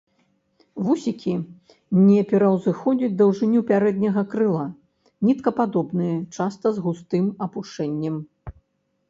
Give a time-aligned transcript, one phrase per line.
[0.85, 1.33] Вусікі
[2.07, 4.65] не пераўзыходзяць даўжыню пярэдняга крыла,
[5.29, 8.15] ніткападобныя, часта з густым апушэннем.